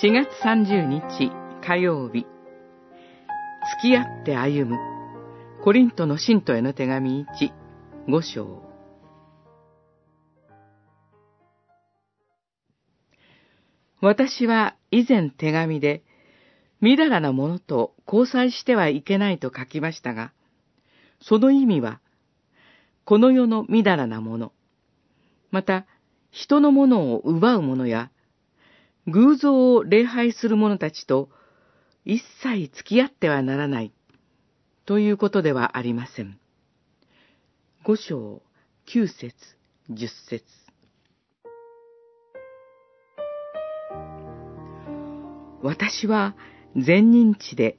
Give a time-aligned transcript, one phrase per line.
[0.00, 2.24] 4月30日火曜日。
[3.82, 4.78] 付き合って歩む。
[5.64, 7.50] コリントの信徒への手紙1、
[8.06, 8.62] 5章。
[14.00, 16.04] 私は以前手紙で、
[16.80, 20.32] みだらなものと交際してはいけないと書きましたが、
[21.20, 21.98] その意味は、
[23.04, 24.52] この世のみだらなもの、
[25.50, 25.86] また、
[26.30, 28.12] 人のものを奪う者や、
[29.08, 31.30] 偶像を礼拝する者たちと、
[32.04, 33.92] 一切付き合ってはならない、
[34.84, 36.38] ということではありません。
[37.84, 38.42] 五章、
[38.84, 39.34] 九節、
[39.90, 40.44] 十節。
[45.62, 46.36] 私は
[46.76, 47.78] 善人地で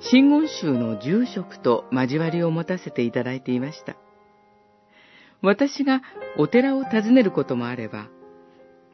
[0.00, 3.96] 真言宗の住職と交わりを持たせていただいていました。
[5.42, 6.02] 私が
[6.38, 8.08] お寺を訪ねることもあれば、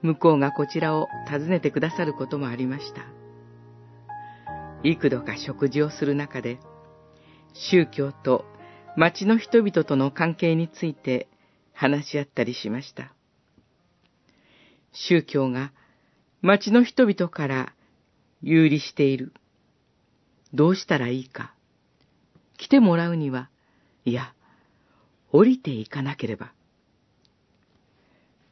[0.02, 3.02] 向こうがこちらを訪ねてくださることもありました。
[4.83, 6.58] 幾度か食事をする中で、
[7.55, 8.44] 宗教と
[8.97, 11.28] 町の人々との関係について
[11.72, 13.12] 話し合ったりしました。
[14.92, 15.72] 宗教が
[16.41, 17.72] 町の人々から
[18.42, 19.33] 有利している。
[20.55, 21.55] どうしたらいいか。
[22.56, 23.50] 来てもらうには、
[24.05, 24.33] いや、
[25.33, 26.53] 降りていかなければ。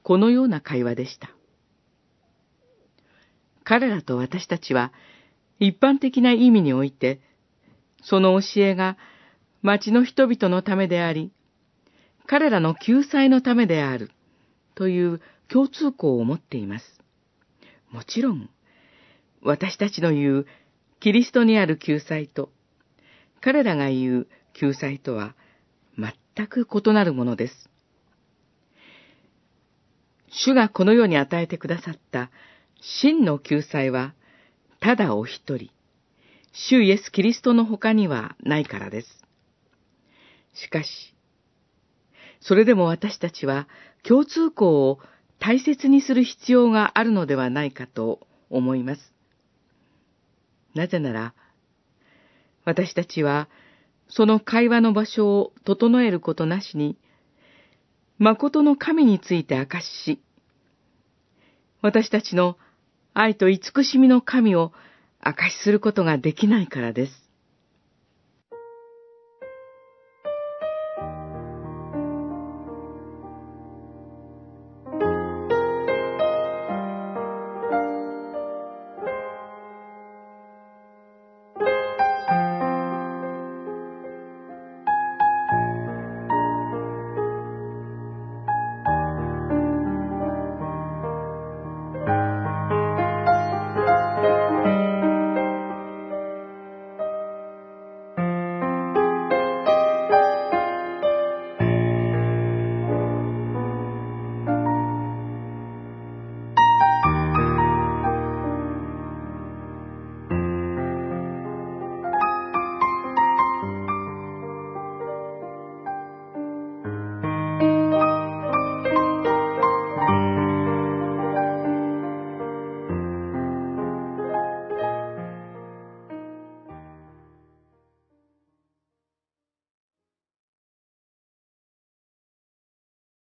[0.04, 1.30] このような会話でした。
[3.64, 4.92] 彼らと私たちは、
[5.58, 7.20] 一般的な意味において、
[8.02, 8.98] その教えが
[9.62, 11.32] 町の人々のためであり、
[12.26, 14.10] 彼らの救済のためである、
[14.74, 17.00] という共通項を持っています。
[17.90, 18.50] もちろん、
[19.40, 20.46] 私たちの言う
[21.00, 22.50] キリストにある救済と、
[23.40, 25.34] 彼らが言う救済とは
[25.96, 27.70] 全く異なるものです。
[30.36, 32.30] 主がこの世に与えてくださった
[32.80, 34.14] 真の救済は、
[34.80, 35.70] ただお一人、
[36.52, 39.24] 主イエス・キリストの他にはないからです。
[40.54, 41.14] しかし、
[42.40, 43.68] それでも私たちは
[44.02, 44.98] 共通項を
[45.38, 49.14] 大切にする必要があるのではないかと思います。
[50.74, 51.34] なぜなら、
[52.64, 53.48] 私たちは、
[54.08, 56.96] その会話の場所を整えることなしに、
[58.18, 60.20] 誠の神について明かしし、
[61.84, 62.56] 私たちの
[63.12, 64.72] 愛と慈しみの神を
[65.24, 67.23] 明かしすることができないからです。